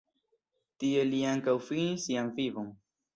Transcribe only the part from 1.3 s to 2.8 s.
ankaŭ finis sian vivon.